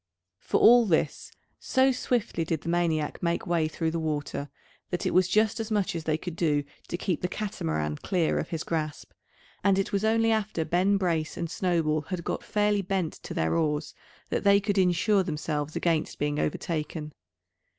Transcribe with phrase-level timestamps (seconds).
[0.39, 4.49] For all this, so swiftly did the maniac make way through the water,
[4.89, 8.39] that it was just as much as they could do to keep the Catamaran clear
[8.39, 9.11] of his grasp;
[9.63, 13.53] and it was only after Ben Brace and Snowball had got fairly bent to their
[13.53, 13.93] oars,
[14.29, 17.13] that they could insure themselves against being overtaken.